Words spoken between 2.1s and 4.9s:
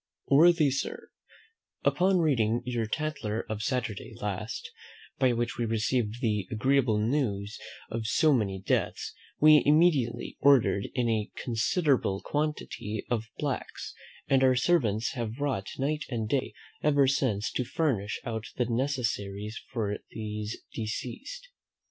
reading your Tatler of Saturday last,